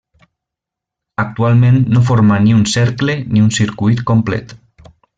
Actualment 1.23 1.77
no 1.97 2.01
forma 2.09 2.39
ni 2.47 2.55
un 2.55 2.65
cercle 2.73 3.19
ni 3.27 3.45
un 3.49 3.53
circuit 3.61 4.03
complet. 4.15 4.59